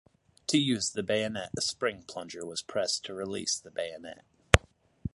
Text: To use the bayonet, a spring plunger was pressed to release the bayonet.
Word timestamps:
To 0.47 0.57
use 0.57 0.89
the 0.89 1.03
bayonet, 1.03 1.51
a 1.55 1.61
spring 1.61 2.01
plunger 2.07 2.43
was 2.43 2.63
pressed 2.63 3.05
to 3.05 3.13
release 3.13 3.59
the 3.59 3.69
bayonet. 3.69 4.25